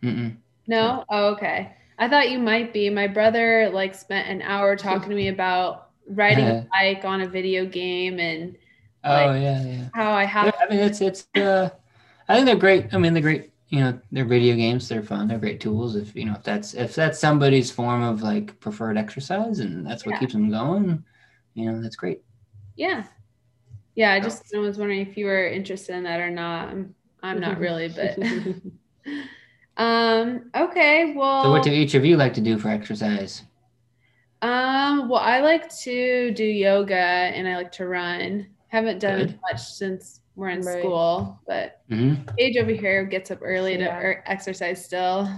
[0.02, 0.36] Mm-mm.
[0.66, 1.04] No?
[1.08, 1.74] Oh, okay.
[1.98, 2.88] I thought you might be.
[2.90, 7.28] My brother like spent an hour talking to me about riding a bike on a
[7.28, 8.56] video game and
[9.04, 9.88] Oh yeah, yeah.
[9.94, 11.26] how I have I mean, it's it's.
[11.34, 11.70] Uh,
[12.28, 12.92] I think they're great.
[12.92, 13.52] I mean, they're great.
[13.68, 14.88] You know, they're video games.
[14.88, 15.28] They're fun.
[15.28, 15.96] They're great tools.
[15.96, 20.04] If you know, if that's if that's somebody's form of like preferred exercise, and that's
[20.04, 20.18] what Yeah.
[20.20, 21.04] keeps them going,
[21.54, 22.22] you know, that's great.
[22.76, 23.04] yeah.
[23.94, 26.68] Yeah, I just I was wondering if you were interested in that or not.
[26.68, 28.18] I'm I'm not really, but
[29.76, 33.42] um okay, well So, what do each of you like to do for exercise?
[34.42, 38.46] Um, well, I like to do yoga and I like to run.
[38.68, 39.38] Haven't done Good.
[39.50, 40.78] much since we're in Right.
[40.78, 43.98] school, but hmm Paige over here gets up early to Yeah.
[43.98, 45.28] er- exercise still.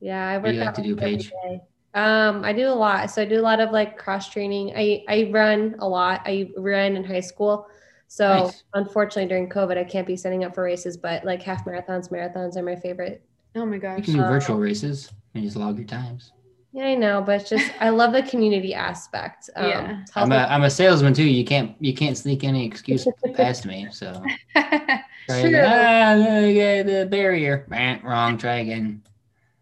[0.00, 1.30] Yeah, I What work do you like out to do, every Paige?
[1.30, 1.60] day.
[1.94, 3.10] Um, I do a lot.
[3.10, 4.72] So I do a lot of like cross training.
[4.76, 6.22] I I run a lot.
[6.24, 7.66] I ran in high school.
[8.08, 8.64] So Nice.
[8.74, 12.56] unfortunately during COVID I can't be setting up for races, but like half marathons, marathons
[12.56, 13.22] are my favorite.
[13.56, 13.98] Oh my gosh.
[13.98, 16.32] You can do Uh, virtual races and just log your times.
[16.72, 19.50] Yeah, I know, but it's just I love the community aspect.
[19.56, 20.04] Um, Yeah.
[20.14, 21.24] I'm a, healthy- I'm a salesman too.
[21.24, 23.88] You can't you can't sneak any excuse past me.
[23.90, 24.22] So
[24.54, 25.48] try True.
[25.48, 25.64] again.
[25.66, 27.66] Ah, the, the barrier.
[27.68, 28.38] Bah, wrong.
[28.38, 29.02] Try again.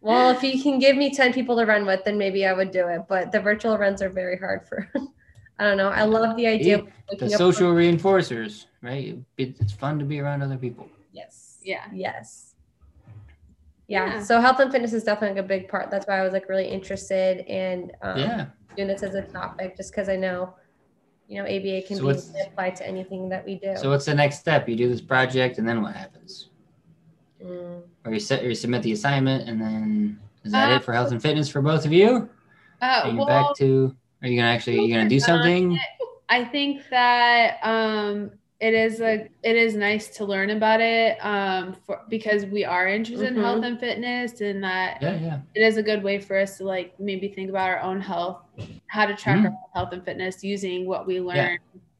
[0.08, 2.70] Well, if you can give me 10 people to run with, then maybe I would
[2.70, 3.02] do it.
[3.08, 4.90] But the virtual runs are very hard for,
[5.58, 5.90] I don't know.
[5.90, 9.18] I love the idea of The waking up- social reinforcers, right?
[9.36, 10.88] It, it's fun to be around other people.
[11.12, 11.58] Yes.
[11.62, 11.84] Yeah.
[11.92, 12.54] Yes.
[13.86, 14.14] Yeah.
[14.14, 14.22] Yeah.
[14.22, 15.90] So health and fitness is definitely a big part.
[15.90, 18.46] That's why I was like really interested in um, yeah.
[18.76, 20.54] doing this as a topic, just because I know,
[21.26, 23.76] you know, ABA can So be applied to anything that we do.
[23.76, 24.68] So what's the next step?
[24.70, 26.48] You do this project, and then what happens?
[27.44, 27.82] Mm.
[28.04, 30.92] Or you set, or you submit the assignment, and then is that Uh, it for
[30.92, 32.28] health and fitness for both of you?
[32.80, 33.94] Uh, Are you well, back to?
[34.22, 34.78] Are you gonna actually?
[34.78, 35.78] Are You gonna do something?
[36.28, 41.74] I think that um, it is a it is nice to learn about it um,
[41.86, 43.42] for, because we are interested in Mhm.
[43.42, 45.40] health and fitness, and that Yeah, yeah.
[45.54, 48.42] it is a good way for us to like maybe think about our own health,
[48.88, 49.46] how to track Mhm.
[49.46, 51.56] our health and fitness using what we learn Yeah.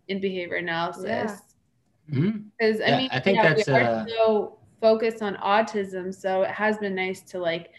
[0.09, 1.05] in behavior analysis.
[1.05, 1.37] Yeah.
[2.11, 5.35] hmm Because I Yeah, mean, I think yeah, that's, we are uh, so focused on
[5.37, 7.71] autism, so it has been nice to like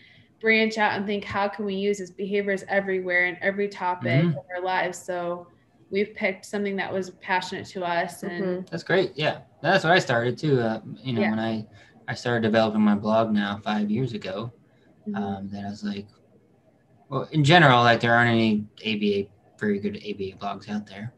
[0.42, 4.38] branch out and think how can we use this behaviors everywhere in every topic Mhm.
[4.38, 4.98] of our lives.
[4.98, 5.48] So
[5.92, 8.70] we've picked something that was passionate to us, and Mhm.
[8.70, 9.12] That's great.
[9.16, 10.60] Yeah, that's what I started too.
[10.62, 11.30] Uh, you know, Yeah.
[11.32, 11.66] when I
[12.08, 14.52] I started developing my blog now five years ago,
[15.08, 15.16] Mhm.
[15.16, 16.08] um, then I was like,
[17.08, 21.14] well, in general, like there aren't any ABA very good ABA blogs out there.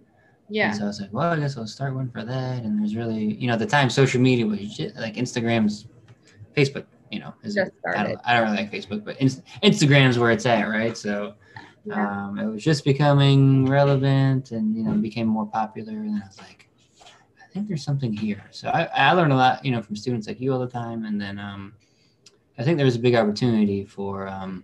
[0.52, 2.64] Yeah, And so I was like, well, I guess I'll start one for that.
[2.64, 5.88] And there's really, you know, at the time social media was just, like Instagram's,
[6.56, 8.10] Facebook, you know, is Just I started.
[8.10, 10.96] don't, I don't really like Facebook, but Inst- Instagram's where it's at, right?
[10.98, 11.36] So
[11.86, 12.28] Yeah.
[12.28, 15.94] um, it was just becoming relevant and you know became more popular.
[15.94, 16.70] And I was like,
[17.42, 18.44] I think there's something here.
[18.52, 21.06] So I, I learn a lot, you know, from students like you all the time.
[21.06, 21.74] And then um,
[22.58, 24.64] I think there's a big opportunity for, um,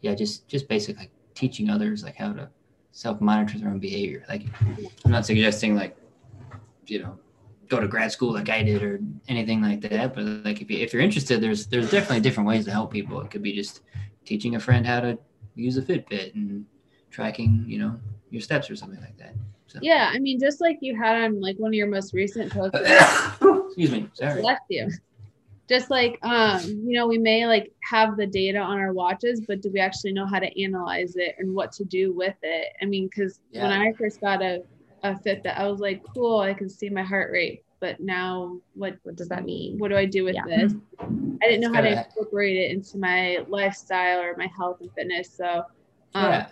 [0.00, 2.48] yeah, just just basic like teaching others like how to
[2.94, 4.24] self monitor their own behavior.
[4.28, 4.44] Like
[5.04, 5.96] I'm not suggesting like,
[6.86, 7.18] you know,
[7.68, 10.14] go to grad school like I did or anything like that.
[10.14, 13.20] But like if you if you're interested, there's there's definitely different ways to help people.
[13.20, 13.80] It could be just
[14.24, 15.18] teaching a friend how to
[15.56, 16.64] use a Fitbit and
[17.10, 17.98] tracking, you know,
[18.30, 19.34] your steps or something like that.
[19.66, 19.80] So.
[19.82, 22.78] Yeah, I mean, just like you had on like one of your most recent posts.
[23.66, 24.40] Excuse me, sorry.
[24.40, 24.88] Left you.
[25.68, 29.62] Just like um, you know, we may like have the data on our watches, but
[29.62, 32.68] do we actually know how to analyze it and what to do with it?
[32.82, 33.62] I mean, because Yeah.
[33.62, 34.62] when I first got a,
[35.02, 37.62] a Fitbit, I was like, cool, I can see my heart rate.
[37.80, 39.78] But now what What does that mean?
[39.78, 40.44] what do I do with Yeah.
[40.46, 40.74] this?
[41.00, 45.32] I didn't know how to incorporate it into my lifestyle or my health and fitness.
[45.34, 45.62] So
[46.14, 46.46] um, Yeah.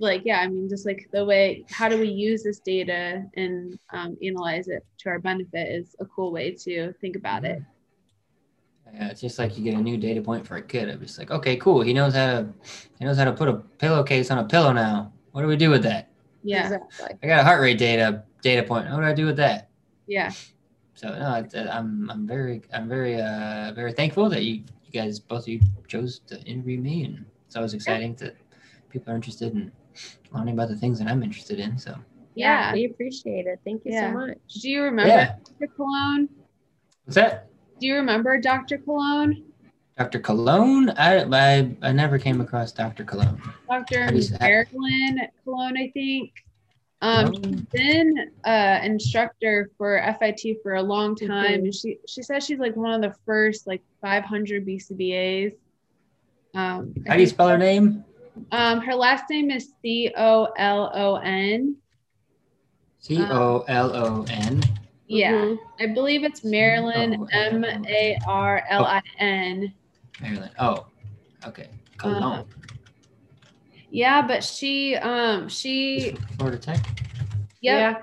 [0.00, 3.78] like yeah i mean just like the way how do we use this data and
[3.92, 7.60] um, analyze it to our benefit is a cool way to think about it
[8.92, 10.88] Yeah, it's just like you get a new data point for a kid.
[10.88, 11.80] I'm just like, okay, cool.
[11.80, 12.48] He knows how to
[12.98, 15.12] he knows how to put a pillowcase on a pillow now.
[15.32, 16.10] What do we do with that?
[16.42, 17.18] yeah Exactly.
[17.22, 18.88] I got a heart rate data data point.
[18.90, 19.70] What do I do with that?
[20.06, 20.30] yeah
[20.94, 24.92] So no, it's, uh, I'm I'm very I'm very uh very thankful that you you
[24.92, 28.36] guys both of you chose to interview me, and it's always exciting that
[28.90, 29.72] people are interested in
[30.32, 31.78] learning about the things that I'm interested in.
[31.78, 31.96] So
[32.36, 33.58] yeah We appreciate it.
[33.64, 34.12] Thank you Yeah.
[34.12, 34.38] so much.
[34.62, 36.28] do you remember yeah, dr colon
[37.04, 37.48] what's that?
[37.84, 39.44] Do you remember dr colon
[39.98, 40.18] Dr.
[40.18, 40.88] Colon?
[40.96, 43.04] I, I I never came across Dr.
[43.04, 43.36] Colon.
[43.68, 46.30] dr How do you say- marilyn colon i think
[47.02, 51.64] um she's been uh instructor for fit for a long time Mhm.
[51.64, 55.52] and she she says she's like one of the first like 500 bcbas
[56.54, 58.02] um How do you spell her name?
[58.50, 61.76] Um, her last name is C O L O N.
[63.00, 64.62] C O L O N.
[65.14, 65.58] Yeah, Mhm.
[65.80, 69.72] I believe it's Marilyn M A R L I N.
[70.20, 70.50] Maryland.
[70.58, 70.86] Oh,
[71.46, 71.68] okay.
[71.96, 72.44] Colon.
[73.90, 76.80] Yeah, but she um she Florida Tech.
[77.60, 78.02] yep.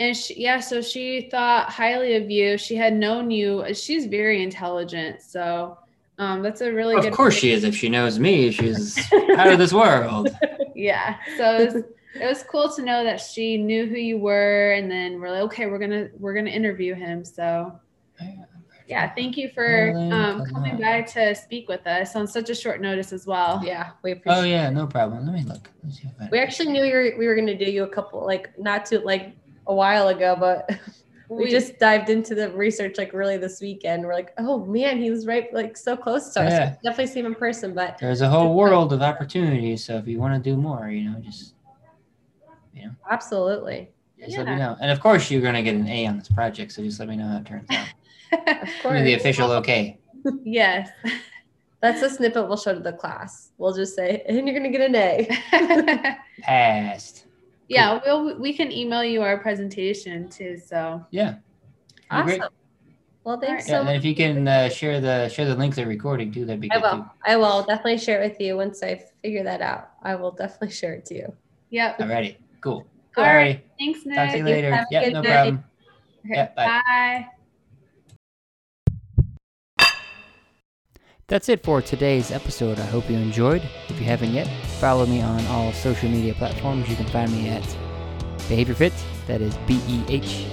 [0.00, 2.58] And she, yeah, so she thought highly of you.
[2.58, 3.72] She had known you.
[3.74, 5.22] She's very intelligent.
[5.22, 5.78] So
[6.18, 7.12] um, that's a really Of good.
[7.12, 7.62] course she is.
[7.62, 8.98] If she knows me, she's
[9.36, 10.28] out of this world.
[10.76, 11.14] Yeah.
[11.38, 11.84] So
[12.14, 15.42] it was, cool to know that she knew who you were, and then we're like,
[15.42, 17.24] okay, we're gonna we're gonna interview him.
[17.24, 17.78] So
[18.86, 22.80] yeah, thank you for um, coming by to speak with us on such a short
[22.82, 23.62] notice as well.
[23.64, 25.24] Yeah, we appreciate Oh yeah, no problem.
[25.24, 25.70] Let me look.
[25.82, 27.84] Let's see if I- We actually knew we were, we were going to do you
[27.84, 29.34] a couple, like not too, like
[29.66, 30.68] a while ago, but
[31.30, 34.04] we, We- just dived into the research like really this weekend.
[34.04, 36.52] We're like, oh man, he was right, like so close to us.
[36.52, 36.74] Yeah.
[36.84, 39.82] Definitely see him in person, but There's a whole world of opportunities.
[39.82, 41.54] So if you want to do more, you know, just
[43.10, 43.90] absolutely.
[44.18, 44.58] just let me Yeah.
[44.58, 44.76] know.
[44.80, 46.72] And of course, you're gonna get an A on this project.
[46.72, 47.86] So just let me know how it turns out.
[48.32, 49.02] Of course.
[49.02, 49.98] the official okay.
[50.44, 50.88] yes.
[51.80, 53.50] That's a snippet we'll show to the class.
[53.58, 56.16] We'll just say, and you're going to get an A.
[56.42, 57.26] Passed.
[57.68, 60.56] yeah, we'll we can email you our presentation too.
[60.58, 61.36] So Yeah.
[62.10, 62.26] Awesome.
[62.26, 62.42] Great.
[63.24, 63.68] Well, thanks.
[63.68, 66.32] Yeah, so and if you can uh, share the share the link to the recording
[66.32, 66.98] too, that'd be I good will.
[67.04, 67.10] too.
[67.24, 69.90] I will definitely share it with you once I figure that out.
[70.02, 71.32] I will definitely share it to you.
[71.70, 71.98] yep.
[71.98, 72.86] Alrighty, cool.
[73.16, 73.66] All Alrighty, right.
[73.78, 74.16] Thanks, Nick.
[74.16, 74.74] talk to you later.
[74.74, 75.30] have Yeah, no night.
[75.32, 75.64] problem.
[76.24, 77.26] Okay, Yeah, bye.
[79.78, 79.84] bye.
[81.26, 82.78] That's it for today's episode.
[82.78, 83.62] I hope you enjoyed.
[83.88, 84.46] If you haven't yet,
[84.80, 86.88] follow me on all social media platforms.
[86.88, 87.62] You can find me at
[88.48, 88.92] Behavior Fit.
[89.26, 90.44] That is B E H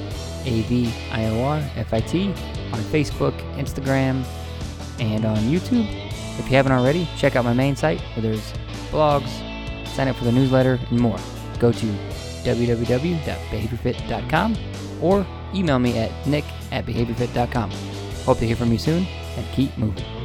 [0.46, 4.24] A V I O R F I T on Facebook, Instagram,
[5.00, 5.88] and on YouTube.
[6.40, 8.54] If you haven't already, check out my main site where there's
[8.92, 9.30] blogs,
[9.90, 11.20] sign up for the newsletter, and more.
[11.62, 11.86] Go to
[12.44, 14.58] www.behaviorfit.com
[15.00, 17.70] or email me at nick at behaviorfit.com.
[18.26, 19.06] Hope to hear from you soon
[19.38, 20.21] and keep moving.